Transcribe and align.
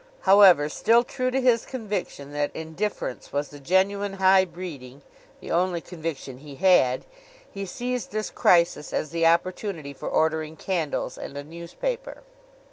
However, 0.21 0.67
still 0.67 1.03
true 1.03 1.29
to 1.29 1.39
his 1.39 1.63
conviction 1.63 2.31
that 2.31 2.49
indifference 2.55 3.31
was 3.31 3.49
the 3.49 3.59
genuine 3.59 4.13
high 4.13 4.45
breeding 4.45 5.03
(the 5.41 5.51
only 5.51 5.79
conviction 5.79 6.39
he 6.39 6.55
had), 6.55 7.05
he 7.51 7.67
seized 7.67 8.11
this 8.11 8.31
crisis 8.31 8.93
as 8.93 9.11
the 9.11 9.27
opportunity 9.27 9.93
for 9.93 10.09
ordering 10.09 10.55
candles 10.55 11.19
and 11.19 11.37
a 11.37 11.43
newspaper. 11.43 12.23